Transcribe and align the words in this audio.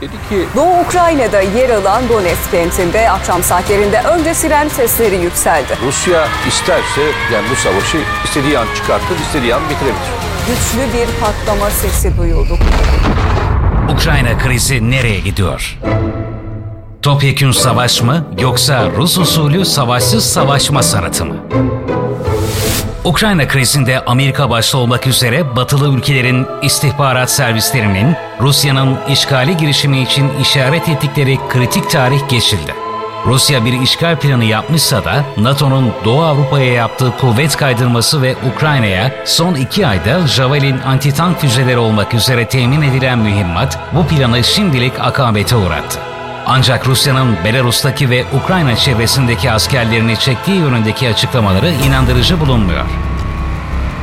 Dedi 0.00 0.12
ki 0.28 0.46
Doğu 0.56 0.80
Ukrayna'da 0.80 1.40
yer 1.40 1.70
alan 1.70 2.08
Donetsk 2.08 2.50
kentinde 2.50 3.10
akşam 3.10 3.42
saatlerinde 3.42 4.00
önce 4.00 4.34
siren 4.34 4.68
sesleri 4.68 5.16
yükseldi. 5.16 5.78
Rusya 5.86 6.28
isterse 6.48 7.00
yani 7.32 7.46
bu 7.50 7.56
savaşı 7.56 7.98
istediği 8.24 8.58
an 8.58 8.66
çıkartır, 8.76 9.16
istediği 9.26 9.54
an 9.54 9.62
bitirebilir. 9.70 10.10
Güçlü 10.46 10.98
bir 10.98 11.20
patlama 11.20 11.70
sesi 11.70 12.16
duyuldu. 12.18 12.58
Ukrayna 13.94 14.38
krizi 14.38 14.90
nereye 14.90 15.20
gidiyor? 15.20 15.78
Topyekün 17.02 17.50
savaş 17.50 18.02
mı 18.02 18.26
yoksa 18.38 18.90
Rus 18.96 19.18
usulü 19.18 19.64
savaşsız 19.64 20.24
savaşma 20.24 20.82
sanatı 20.82 21.24
mı? 21.26 21.36
Ukrayna 23.04 23.48
krizinde 23.48 24.04
Amerika 24.04 24.50
başta 24.50 24.78
olmak 24.78 25.06
üzere 25.06 25.56
batılı 25.56 25.96
ülkelerin 25.96 26.46
istihbarat 26.62 27.30
servislerinin 27.30 28.16
Rusya'nın 28.40 28.98
işgali 29.08 29.56
girişimi 29.56 30.02
için 30.02 30.30
işaret 30.40 30.88
ettikleri 30.88 31.38
kritik 31.48 31.90
tarih 31.90 32.28
geçildi. 32.28 32.74
Rusya 33.26 33.64
bir 33.64 33.80
işgal 33.80 34.16
planı 34.16 34.44
yapmışsa 34.44 35.04
da 35.04 35.24
NATO'nun 35.36 35.92
Doğu 36.04 36.22
Avrupa'ya 36.22 36.72
yaptığı 36.72 37.16
kuvvet 37.16 37.56
kaydırması 37.56 38.22
ve 38.22 38.36
Ukrayna'ya 38.54 39.12
son 39.24 39.54
iki 39.54 39.86
ayda 39.86 40.26
Javelin 40.26 40.78
antitank 40.78 41.38
füzeleri 41.40 41.78
olmak 41.78 42.14
üzere 42.14 42.48
temin 42.48 42.82
edilen 42.82 43.18
mühimmat 43.18 43.78
bu 43.92 44.06
planı 44.06 44.44
şimdilik 44.44 45.00
akabete 45.00 45.56
uğrattı. 45.56 46.09
Ancak 46.52 46.86
Rusya'nın 46.86 47.36
Belarus'taki 47.44 48.10
ve 48.10 48.24
Ukrayna 48.42 48.76
çevresindeki 48.76 49.50
askerlerini 49.50 50.18
çektiği 50.18 50.56
yönündeki 50.56 51.08
açıklamaları 51.08 51.72
inandırıcı 51.86 52.40
bulunmuyor. 52.40 52.84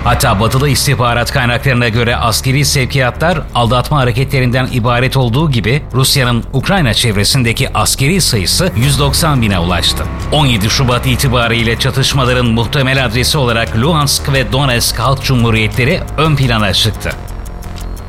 Hatta 0.04 0.40
batılı 0.40 0.70
istihbarat 0.70 1.32
kaynaklarına 1.32 1.90
göre 1.90 2.16
askeri 2.16 2.66
sevkiyatlar 2.66 3.42
aldatma 3.56 3.98
hareketlerinden 3.98 4.68
ibaret 4.72 5.18
olduğu 5.18 5.52
gibi 5.52 5.82
Rusya'nın 5.94 6.44
Ukrayna 6.54 6.94
çevresindeki 6.94 7.74
askeri 7.74 8.22
sayısı 8.22 8.72
190 8.76 9.42
bine 9.42 9.60
ulaştı. 9.60 10.04
17 10.32 10.70
Şubat 10.70 11.08
itibariyle 11.08 11.80
çatışmaların 11.80 12.46
muhtemel 12.46 13.06
adresi 13.06 13.38
olarak 13.38 13.78
Luhansk 13.78 14.34
ve 14.34 14.52
Donetsk 14.52 15.00
Halk 15.00 15.24
Cumhuriyetleri 15.24 16.02
ön 16.18 16.36
plana 16.36 16.74
çıktı. 16.74 17.27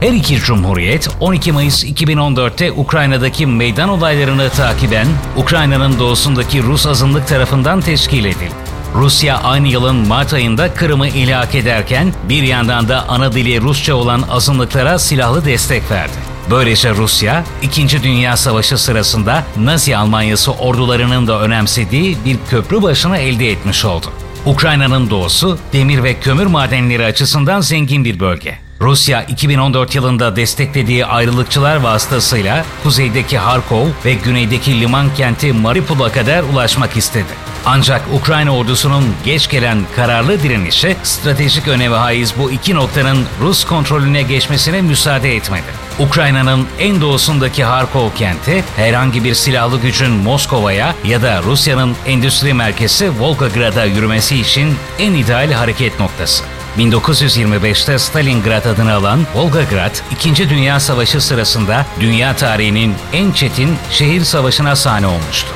Her 0.01 0.13
iki 0.13 0.37
cumhuriyet 0.37 1.09
12 1.21 1.53
Mayıs 1.53 1.85
2014'te 1.85 2.73
Ukrayna'daki 2.73 3.47
meydan 3.47 3.89
olaylarını 3.89 4.51
takiben 4.51 5.07
Ukrayna'nın 5.37 5.99
doğusundaki 5.99 6.63
Rus 6.63 6.87
azınlık 6.87 7.29
tarafından 7.29 7.81
teşkil 7.81 8.25
edildi. 8.25 8.53
Rusya 8.95 9.39
aynı 9.39 9.69
yılın 9.69 9.97
Mart 9.97 10.33
ayında 10.33 10.75
Kırım'ı 10.75 11.09
ilhak 11.09 11.55
ederken 11.55 12.13
bir 12.29 12.43
yandan 12.43 12.89
da 12.89 13.09
ana 13.09 13.33
dili 13.33 13.61
Rusça 13.61 13.95
olan 13.95 14.23
azınlıklara 14.31 14.99
silahlı 14.99 15.45
destek 15.45 15.91
verdi. 15.91 16.17
Böylece 16.51 16.91
Rusya, 16.91 17.45
İkinci 17.63 18.03
Dünya 18.03 18.37
Savaşı 18.37 18.79
sırasında 18.79 19.45
Nazi 19.57 19.97
Almanyası 19.97 20.53
ordularının 20.53 21.27
da 21.27 21.41
önemsediği 21.41 22.17
bir 22.25 22.37
köprü 22.51 22.83
başını 22.83 23.19
elde 23.19 23.51
etmiş 23.51 23.85
oldu. 23.85 24.07
Ukrayna'nın 24.47 25.11
doğusu 25.11 25.59
demir 25.73 26.03
ve 26.03 26.21
kömür 26.21 26.47
madenleri 26.47 27.05
açısından 27.05 27.61
zengin 27.61 28.05
bir 28.05 28.21
bölge. 28.21 28.68
Rusya 28.81 29.23
2014 29.23 29.95
yılında 29.95 30.37
desteklediği 30.37 31.07
ayrılıkçılar 31.07 31.77
vasıtasıyla 31.77 32.65
kuzeydeki 32.83 33.39
Harkov 33.39 33.87
ve 34.05 34.15
güneydeki 34.15 34.81
liman 34.81 35.15
kenti 35.15 35.53
Mariupol'a 35.53 36.13
kadar 36.13 36.43
ulaşmak 36.43 36.97
istedi. 36.97 37.49
Ancak 37.67 38.03
Ukrayna 38.13 38.57
ordusunun 38.57 39.05
geç 39.25 39.51
gelen 39.51 39.79
kararlı 39.97 40.43
direnişi 40.43 40.97
stratejik 41.03 41.69
öneme 41.69 41.97
haiz 41.97 42.35
bu 42.39 42.51
iki 42.51 42.75
noktanın 42.75 43.27
Rus 43.41 43.65
kontrolüne 43.65 44.23
geçmesine 44.23 44.83
müsaade 44.83 45.37
etmedi. 45.37 45.89
Ukrayna'nın 45.99 46.67
en 46.79 47.01
doğusundaki 47.01 47.65
Harkov 47.65 48.11
kenti 48.15 48.65
herhangi 48.77 49.25
bir 49.25 49.35
silahlı 49.35 49.81
gücün 49.81 50.11
Moskova'ya 50.11 50.95
ya 51.05 51.23
da 51.23 51.43
Rusya'nın 51.43 51.97
endüstri 52.07 52.55
merkezi 52.55 53.11
Volgograd'a 53.21 53.85
yürümesi 53.85 54.37
için 54.37 54.75
en 54.99 55.13
ideal 55.13 55.53
hareket 55.53 56.01
noktası. 56.01 56.45
1925'te 56.79 57.99
Stalingrad 57.99 58.65
adını 58.65 58.95
alan 58.95 59.21
Volgograd, 59.35 59.97
2. 60.11 60.51
Dünya 60.51 60.81
Savaşı 60.81 61.21
sırasında 61.21 61.87
dünya 62.01 62.37
tarihinin 62.37 62.95
en 63.13 63.33
çetin 63.33 63.77
şehir 63.91 64.25
savaşına 64.25 64.77
sahne 64.77 65.07
olmuştu. 65.07 65.49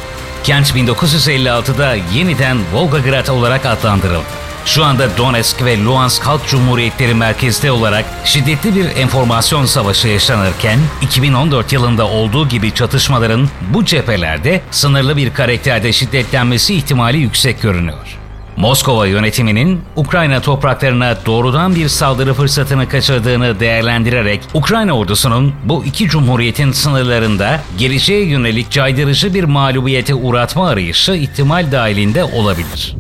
Kent 0.45 0.71
1956'da 0.71 1.95
yeniden 2.15 2.59
Volgograd 2.73 3.29
olarak 3.29 3.67
adlandırıldı. 3.67 4.43
Şu 4.67 4.85
anda 4.85 5.17
Donetsk 5.19 5.65
ve 5.65 5.85
Luhansk 5.85 6.23
Halk 6.23 6.47
Cumhuriyetleri 6.47 7.15
merkezde 7.15 7.73
olarak 7.73 8.05
şiddetli 8.25 8.77
bir 8.77 8.97
enformasyon 8.97 9.67
savaşı 9.67 10.09
yaşanırken 10.09 10.79
2014 11.03 11.73
yılında 11.73 12.07
olduğu 12.07 12.49
gibi 12.49 12.75
çatışmaların 12.75 13.49
bu 13.75 13.85
cephelerde 13.85 14.61
sınırlı 14.71 15.17
bir 15.17 15.35
karakterde 15.35 15.93
şiddetlenmesi 15.93 16.75
ihtimali 16.75 17.19
yüksek 17.19 17.63
görünüyor. 17.63 18.22
Moskova 18.63 19.07
yönetiminin 19.07 19.81
Ukrayna 19.97 20.41
topraklarına 20.41 21.17
doğrudan 21.27 21.75
bir 21.75 21.89
saldırı 21.89 22.35
fırsatını 22.35 22.89
kaçırdığını 22.89 23.61
değerlendirerek 23.61 24.41
Ukrayna 24.55 24.93
ordusunun 24.93 25.55
bu 25.65 25.85
iki 25.85 26.09
cumhuriyetin 26.09 26.73
sınırlarında 26.73 27.61
geleceğe 27.79 28.25
yönelik 28.25 28.71
caydırıcı 28.71 29.35
bir 29.35 29.45
mağlubiyete 29.45 30.15
uğratma 30.15 30.69
arayışı 30.69 31.13
ihtimal 31.13 31.73
dahilinde 31.73 32.25
olabilir. 32.25 32.97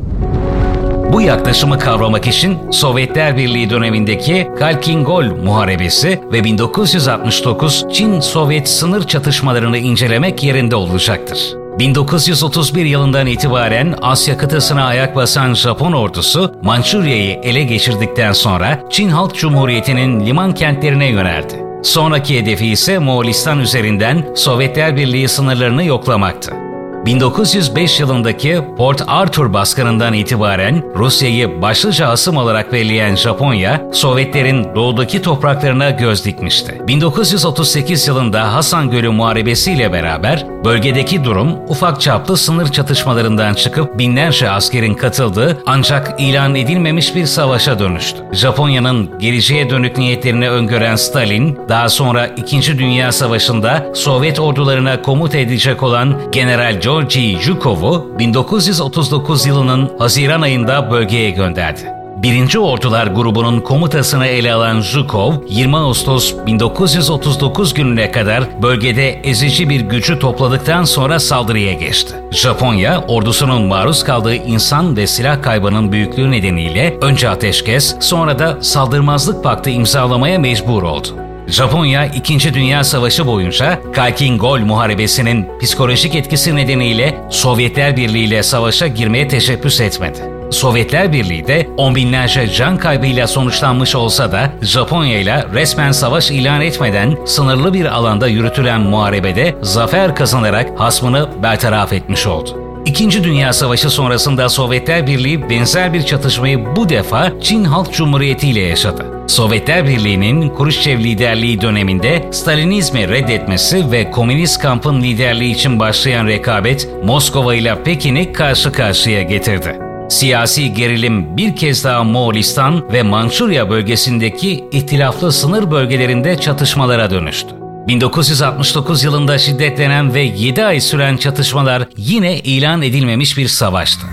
Bu 1.12 1.20
yaklaşımı 1.20 1.78
kavramak 1.78 2.26
için 2.26 2.70
Sovyetler 2.70 3.36
Birliği 3.36 3.70
dönemindeki 3.70 4.48
Kalkin-Gol 4.58 5.24
Muharebesi 5.24 6.20
ve 6.32 6.44
1969 6.44 7.84
Çin-Sovyet 7.92 8.68
sınır 8.68 9.06
çatışmalarını 9.06 9.78
incelemek 9.78 10.42
yerinde 10.42 10.76
olacaktır. 10.76 11.61
1931 11.78 12.84
yılından 12.84 13.26
itibaren 13.26 13.94
Asya 14.02 14.38
kıtasına 14.38 14.84
ayak 14.84 15.16
basan 15.16 15.54
Japon 15.54 15.92
ordusu 15.92 16.54
Mançurya'yı 16.62 17.40
ele 17.42 17.62
geçirdikten 17.62 18.32
sonra 18.32 18.80
Çin 18.90 19.08
Halk 19.08 19.34
Cumhuriyeti'nin 19.34 20.26
liman 20.26 20.54
kentlerine 20.54 21.06
yöneldi. 21.06 21.64
Sonraki 21.82 22.38
hedefi 22.38 22.66
ise 22.66 22.98
Moğolistan 22.98 23.58
üzerinden 23.60 24.34
Sovyetler 24.34 24.96
Birliği 24.96 25.28
sınırlarını 25.28 25.84
yoklamaktı. 25.84 26.61
1905 27.06 28.00
yılındaki 28.00 28.60
Port 28.76 29.02
Arthur 29.06 29.52
baskınından 29.52 30.12
itibaren 30.12 30.82
Rusya'yı 30.96 31.62
başlıca 31.62 32.08
asım 32.08 32.36
olarak 32.36 32.72
belirleyen 32.72 33.16
Japonya, 33.16 33.82
Sovyetlerin 33.92 34.74
doğudaki 34.74 35.22
topraklarına 35.22 35.90
göz 35.90 36.24
dikmişti. 36.24 36.82
1938 36.88 38.08
yılında 38.08 38.54
Hasan 38.54 38.90
Gölü 38.90 39.08
Muharebesi 39.08 39.72
ile 39.72 39.92
beraber 39.92 40.46
bölgedeki 40.64 41.24
durum 41.24 41.58
ufak 41.68 42.00
çaplı 42.00 42.36
sınır 42.36 42.68
çatışmalarından 42.68 43.54
çıkıp 43.54 43.98
binlerce 43.98 44.50
askerin 44.50 44.94
katıldığı 44.94 45.62
ancak 45.66 46.20
ilan 46.20 46.54
edilmemiş 46.54 47.14
bir 47.14 47.26
savaşa 47.26 47.78
dönüştü. 47.78 48.18
Japonya'nın 48.32 49.18
geleceğe 49.18 49.70
dönük 49.70 49.98
niyetlerini 49.98 50.50
öngören 50.50 50.96
Stalin, 50.96 51.58
daha 51.68 51.88
sonra 51.88 52.26
2. 52.26 52.78
Dünya 52.78 53.12
Savaşı'nda 53.12 53.86
Sovyet 53.94 54.40
ordularına 54.40 55.02
komut 55.02 55.34
edecek 55.34 55.82
olan 55.82 56.14
General 56.32 56.80
Georgi 56.92 57.38
Zhukov'u 57.42 58.18
1939 58.18 59.46
yılının 59.46 59.90
Haziran 59.98 60.42
ayında 60.42 60.90
bölgeye 60.90 61.30
gönderdi. 61.30 61.80
Birinci 62.16 62.58
Ordular 62.58 63.06
grubunun 63.06 63.60
komutasını 63.60 64.26
ele 64.26 64.52
alan 64.52 64.80
Zhukov, 64.80 65.32
20 65.48 65.76
Ağustos 65.76 66.34
1939 66.46 67.74
gününe 67.74 68.10
kadar 68.10 68.62
bölgede 68.62 69.10
ezici 69.10 69.68
bir 69.68 69.80
gücü 69.80 70.18
topladıktan 70.18 70.84
sonra 70.84 71.18
saldırıya 71.18 71.72
geçti. 71.72 72.14
Japonya, 72.30 73.04
ordusunun 73.08 73.62
maruz 73.62 74.04
kaldığı 74.04 74.34
insan 74.34 74.96
ve 74.96 75.06
silah 75.06 75.42
kaybının 75.42 75.92
büyüklüğü 75.92 76.30
nedeniyle 76.30 76.98
önce 77.02 77.28
ateşkes, 77.28 77.96
sonra 78.00 78.38
da 78.38 78.62
saldırmazlık 78.62 79.44
paktı 79.44 79.70
imzalamaya 79.70 80.38
mecbur 80.38 80.82
oldu. 80.82 81.21
Japonya 81.52 82.06
2. 82.06 82.54
Dünya 82.54 82.84
Savaşı 82.84 83.26
boyunca 83.26 83.80
Kalkin-Gol 83.92 84.58
Muharebesi'nin 84.58 85.48
psikolojik 85.60 86.14
etkisi 86.14 86.56
nedeniyle 86.56 87.24
Sovyetler 87.30 87.96
Birliği 87.96 88.24
ile 88.24 88.42
savaşa 88.42 88.86
girmeye 88.86 89.28
teşebbüs 89.28 89.80
etmedi. 89.80 90.18
Sovyetler 90.50 91.12
Birliği 91.12 91.46
de 91.46 91.68
on 91.76 91.94
binlerce 91.94 92.48
can 92.48 92.78
kaybıyla 92.78 93.26
sonuçlanmış 93.26 93.94
olsa 93.94 94.32
da 94.32 94.52
Japonya 94.62 95.18
ile 95.18 95.46
resmen 95.54 95.92
savaş 95.92 96.30
ilan 96.30 96.60
etmeden 96.60 97.16
sınırlı 97.26 97.74
bir 97.74 97.86
alanda 97.86 98.28
yürütülen 98.28 98.80
muharebede 98.80 99.54
zafer 99.62 100.14
kazanarak 100.14 100.80
hasmını 100.80 101.28
bertaraf 101.42 101.92
etmiş 101.92 102.26
oldu. 102.26 102.62
İkinci 102.86 103.24
Dünya 103.24 103.52
Savaşı 103.52 103.90
sonrasında 103.90 104.48
Sovyetler 104.48 105.06
Birliği 105.06 105.50
benzer 105.50 105.92
bir 105.92 106.02
çatışmayı 106.02 106.76
bu 106.76 106.88
defa 106.88 107.32
Çin 107.40 107.64
Halk 107.64 107.92
Cumhuriyeti 107.92 108.48
ile 108.48 108.60
yaşadı. 108.60 109.11
Sovyetler 109.26 109.88
Birliği'nin 109.88 110.56
Khrushchev 110.56 110.98
liderliği 110.98 111.60
döneminde 111.60 112.28
Stalinizmi 112.32 113.08
reddetmesi 113.08 113.90
ve 113.92 114.10
Komünist 114.10 114.62
kampın 114.62 115.02
liderliği 115.02 115.54
için 115.54 115.80
başlayan 115.80 116.26
rekabet 116.26 116.88
Moskova 117.04 117.54
ile 117.54 117.82
Pekin'i 117.82 118.32
karşı 118.32 118.72
karşıya 118.72 119.22
getirdi. 119.22 119.78
Siyasi 120.10 120.74
gerilim 120.74 121.36
bir 121.36 121.56
kez 121.56 121.84
daha 121.84 122.04
Moğolistan 122.04 122.92
ve 122.92 123.02
Mançurya 123.02 123.70
bölgesindeki 123.70 124.64
ihtilaflı 124.72 125.32
sınır 125.32 125.70
bölgelerinde 125.70 126.40
çatışmalara 126.40 127.10
dönüştü. 127.10 127.48
1969 127.88 129.04
yılında 129.04 129.38
şiddetlenen 129.38 130.14
ve 130.14 130.20
7 130.20 130.64
ay 130.64 130.80
süren 130.80 131.16
çatışmalar 131.16 131.88
yine 131.96 132.38
ilan 132.38 132.82
edilmemiş 132.82 133.38
bir 133.38 133.48
savaştı. 133.48 134.06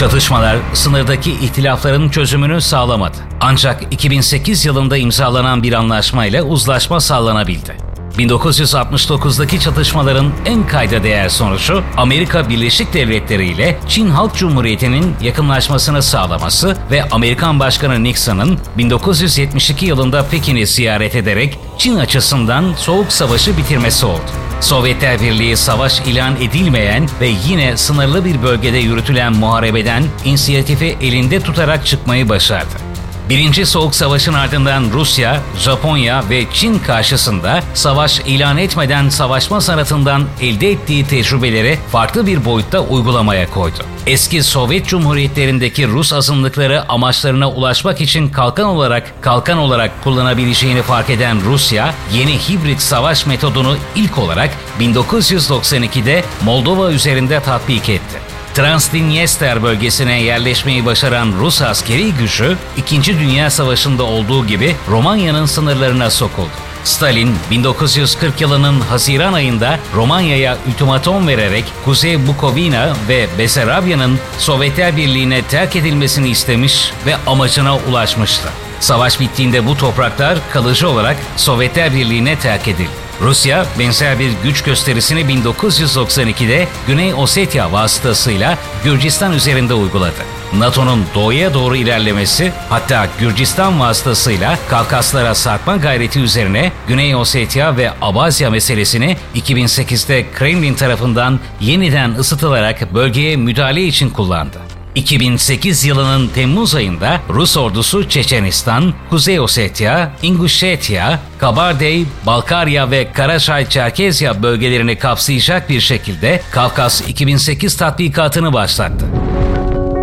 Çatışmalar 0.00 0.56
sınırdaki 0.74 1.32
ihtilafların 1.32 2.08
çözümünü 2.08 2.60
sağlamadı. 2.60 3.16
Ancak 3.40 3.82
2008 3.90 4.64
yılında 4.64 4.96
imzalanan 4.96 5.62
bir 5.62 5.72
anlaşmayla 5.72 6.42
uzlaşma 6.42 7.00
sağlanabildi. 7.00 7.76
1969'daki 8.18 9.60
çatışmaların 9.60 10.32
en 10.46 10.66
kayda 10.66 11.02
değer 11.02 11.28
sonucu 11.28 11.82
Amerika 11.96 12.48
Birleşik 12.48 12.94
Devletleri 12.94 13.46
ile 13.46 13.78
Çin 13.88 14.10
Halk 14.10 14.34
Cumhuriyeti'nin 14.34 15.14
yakınlaşmasını 15.22 16.02
sağlaması 16.02 16.76
ve 16.90 17.04
Amerikan 17.10 17.60
Başkanı 17.60 18.04
Nixon'ın 18.04 18.58
1972 18.78 19.86
yılında 19.86 20.26
Pekin'i 20.26 20.66
ziyaret 20.66 21.14
ederek 21.14 21.58
Çin 21.78 21.96
açısından 21.96 22.74
Soğuk 22.76 23.12
Savaşı 23.12 23.56
bitirmesi 23.56 24.06
oldu. 24.06 24.49
Sovyetler 24.60 25.20
Birliği 25.20 25.56
savaş 25.56 26.00
ilan 26.00 26.36
edilmeyen 26.36 27.08
ve 27.20 27.30
yine 27.48 27.76
sınırlı 27.76 28.24
bir 28.24 28.42
bölgede 28.42 28.78
yürütülen 28.78 29.32
muharebeden 29.32 30.04
inisiyatifi 30.24 30.96
elinde 31.00 31.40
tutarak 31.40 31.86
çıkmayı 31.86 32.28
başardı. 32.28 32.89
Birinci 33.30 33.66
Soğuk 33.66 33.94
Savaş'ın 33.94 34.34
ardından 34.34 34.84
Rusya, 34.92 35.40
Japonya 35.58 36.24
ve 36.30 36.44
Çin 36.52 36.78
karşısında 36.78 37.62
savaş 37.74 38.20
ilan 38.20 38.58
etmeden 38.58 39.08
savaşma 39.08 39.60
sanatından 39.60 40.24
elde 40.40 40.70
ettiği 40.70 41.06
tecrübeleri 41.06 41.78
farklı 41.92 42.26
bir 42.26 42.44
boyutta 42.44 42.80
uygulamaya 42.80 43.50
koydu. 43.50 43.76
Eski 44.06 44.42
Sovyet 44.42 44.86
Cumhuriyetlerindeki 44.86 45.88
Rus 45.88 46.12
azınlıkları 46.12 46.88
amaçlarına 46.88 47.50
ulaşmak 47.50 48.00
için 48.00 48.28
kalkan 48.28 48.66
olarak 48.66 49.22
kalkan 49.22 49.58
olarak 49.58 50.04
kullanabileceğini 50.04 50.82
fark 50.82 51.10
eden 51.10 51.44
Rusya, 51.44 51.94
yeni 52.14 52.38
hibrit 52.38 52.80
savaş 52.80 53.26
metodunu 53.26 53.76
ilk 53.96 54.18
olarak 54.18 54.50
1992'de 54.80 56.24
Moldova 56.44 56.90
üzerinde 56.90 57.40
tatbik 57.40 57.88
etti. 57.88 58.29
Transdinyester 58.54 59.62
bölgesine 59.62 60.22
yerleşmeyi 60.22 60.86
başaran 60.86 61.32
Rus 61.40 61.62
askeri 61.62 62.12
gücü, 62.12 62.56
İkinci 62.76 63.18
Dünya 63.18 63.50
Savaşı'nda 63.50 64.02
olduğu 64.02 64.46
gibi 64.46 64.76
Romanya'nın 64.88 65.46
sınırlarına 65.46 66.10
sokuldu. 66.10 66.50
Stalin 66.84 67.36
1940 67.50 68.40
yılının 68.40 68.80
Haziran 68.80 69.32
ayında 69.32 69.78
Romanya'ya 69.94 70.56
ultimatom 70.68 71.28
vererek 71.28 71.64
Kuzey 71.84 72.26
Bukovina 72.26 72.96
ve 73.08 73.26
Besarabya'nın 73.38 74.18
Sovyetler 74.38 74.96
Birliği'ne 74.96 75.42
terk 75.42 75.76
edilmesini 75.76 76.28
istemiş 76.28 76.92
ve 77.06 77.16
amacına 77.26 77.76
ulaşmıştı. 77.76 78.48
Savaş 78.80 79.20
bittiğinde 79.20 79.66
bu 79.66 79.76
topraklar 79.76 80.38
kalıcı 80.52 80.88
olarak 80.88 81.16
Sovyetler 81.36 81.94
Birliği'ne 81.94 82.38
terk 82.38 82.68
edildi. 82.68 83.09
Rusya 83.20 83.66
benzer 83.78 84.18
bir 84.18 84.30
güç 84.44 84.62
gösterisini 84.62 85.20
1992'de 85.20 86.68
Güney 86.86 87.14
Ossetya 87.14 87.72
vasıtasıyla 87.72 88.58
Gürcistan 88.84 89.32
üzerinde 89.32 89.74
uyguladı. 89.74 90.22
NATO'nun 90.52 91.04
doğuya 91.14 91.54
doğru 91.54 91.76
ilerlemesi 91.76 92.52
hatta 92.68 93.06
Gürcistan 93.20 93.80
vasıtasıyla 93.80 94.58
Kafkaslara 94.68 95.34
sarkma 95.34 95.76
gayreti 95.76 96.20
üzerine 96.20 96.72
Güney 96.88 97.14
Ossetya 97.14 97.76
ve 97.76 97.90
Abazya 98.02 98.50
meselesini 98.50 99.16
2008'de 99.34 100.26
Kremlin 100.34 100.74
tarafından 100.74 101.40
yeniden 101.60 102.14
ısıtılarak 102.14 102.94
bölgeye 102.94 103.36
müdahale 103.36 103.84
için 103.84 104.10
kullandı. 104.10 104.79
2008 104.94 105.84
yılının 105.84 106.28
Temmuz 106.28 106.74
ayında 106.74 107.20
Rus 107.28 107.56
ordusu 107.56 108.08
Çeçenistan, 108.08 108.94
Kuzey 109.10 109.40
Ossetya, 109.40 110.12
Ingushetya, 110.22 111.20
Kabardey, 111.38 112.04
Balkarya 112.26 112.90
ve 112.90 113.12
Karaçay-Çerkezya 113.12 114.42
bölgelerini 114.42 114.98
kapsayacak 114.98 115.68
bir 115.68 115.80
şekilde 115.80 116.42
Kafkas 116.50 117.08
2008 117.08 117.76
tatbikatını 117.76 118.52
başlattı. 118.52 119.06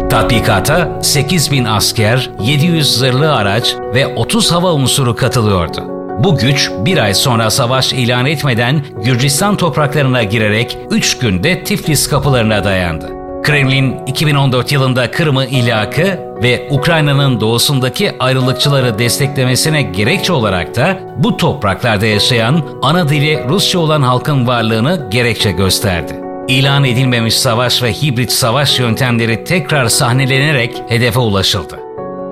Tatbikata 0.09 0.99
8 1.03 1.51
bin 1.51 1.65
asker, 1.65 2.29
700 2.41 2.97
zırhlı 2.97 3.35
araç 3.35 3.75
ve 3.93 4.07
30 4.07 4.51
hava 4.51 4.73
unsuru 4.73 5.15
katılıyordu. 5.15 5.83
Bu 6.23 6.37
güç 6.37 6.71
bir 6.85 6.97
ay 6.97 7.13
sonra 7.13 7.49
savaş 7.49 7.93
ilan 7.93 8.25
etmeden 8.25 8.85
Gürcistan 9.03 9.57
topraklarına 9.57 10.23
girerek 10.23 10.77
3 10.91 11.17
günde 11.17 11.63
Tiflis 11.63 12.09
kapılarına 12.09 12.63
dayandı. 12.63 13.16
Kremlin 13.47 14.05
2014 14.07 14.71
yılında 14.71 15.11
Kırım'ı 15.11 15.45
ilakı 15.45 16.19
ve 16.43 16.67
Ukrayna'nın 16.71 17.41
doğusundaki 17.41 18.11
ayrılıkçıları 18.19 18.99
desteklemesine 18.99 19.81
gerekçe 19.81 20.33
olarak 20.33 20.75
da 20.75 20.99
bu 21.17 21.37
topraklarda 21.37 22.05
yaşayan 22.05 22.65
ana 22.81 23.09
dili 23.09 23.43
Rusça 23.49 23.79
olan 23.79 24.01
halkın 24.01 24.47
varlığını 24.47 25.07
gerekçe 25.11 25.51
gösterdi. 25.51 26.21
İlan 26.47 26.83
edilmemiş 26.83 27.37
savaş 27.37 27.83
ve 27.83 27.93
hibrit 27.93 28.31
savaş 28.31 28.79
yöntemleri 28.79 29.43
tekrar 29.43 29.87
sahnelenerek 29.87 30.75
hedefe 30.87 31.19
ulaşıldı. 31.19 31.79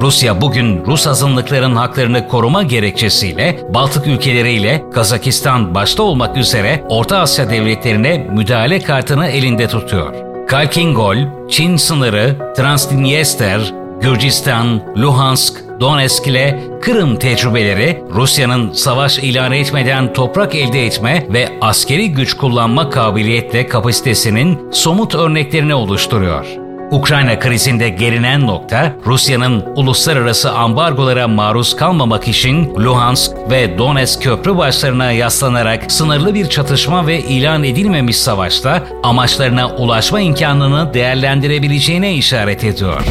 Rusya 0.02 0.42
bugün 0.42 0.86
Rus 0.86 1.08
azınlıkların 1.08 1.76
haklarını 1.76 2.28
koruma 2.28 2.64
gerekçesiyle 2.64 3.60
Baltık 3.74 4.08
ülkeleriyle 4.08 4.84
Kazakistan 4.94 5.76
başta 5.76 6.04
olmak 6.04 6.38
üzere 6.38 6.84
Orta 6.90 7.18
Asya 7.18 7.50
devletlerine 7.50 8.18
müdahale 8.18 8.80
kartını 8.80 9.28
elinde 9.28 9.68
tutuyor. 9.68 10.25
Kalkingol, 10.48 11.18
Çin 11.50 11.76
sınırı, 11.76 12.54
Transdinyester, 12.58 13.74
Gürcistan, 14.02 14.82
Luhansk, 14.98 15.64
Donetsk 15.80 16.28
ile 16.28 16.64
Kırım 16.82 17.16
tecrübeleri 17.16 18.04
Rusya'nın 18.14 18.72
savaş 18.72 19.20
ilan 19.20 19.52
etmeden 19.52 20.14
toprak 20.14 20.56
elde 20.56 20.86
etme 20.86 21.28
ve 21.30 21.50
askeri 21.62 22.12
güç 22.12 22.34
kullanma 22.34 22.90
kabiliyetle 22.90 23.68
kapasitesinin 23.68 24.72
somut 24.72 25.16
örneklerini 25.16 25.76
oluşturuyor. 25.76 26.65
Ukrayna 26.96 27.40
krizinde 27.40 27.90
gelinen 27.90 28.48
nokta 28.48 28.94
Rusya'nın 29.06 29.64
uluslararası 29.76 30.52
ambargolara 30.52 31.28
maruz 31.28 31.76
kalmamak 31.76 32.28
için 32.28 32.76
Luhansk 32.76 33.32
ve 33.50 33.78
Donetsk 33.78 34.24
köprü 34.24 34.58
başlarına 34.58 35.12
yaslanarak 35.12 35.92
sınırlı 35.92 36.34
bir 36.34 36.50
çatışma 36.50 37.08
ve 37.08 37.20
ilan 37.20 37.64
edilmemiş 37.64 38.18
savaşta 38.18 38.84
amaçlarına 39.04 39.76
ulaşma 39.76 40.22
imkanını 40.22 40.94
değerlendirebileceğine 40.94 42.16
işaret 42.16 42.64
ediyor. 42.64 43.02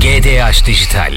GDH 0.00 0.66
Dijital 0.66 1.12